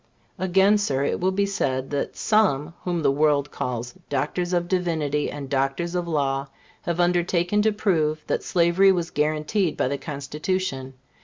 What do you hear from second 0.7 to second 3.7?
Sir, it will be said that some whom the world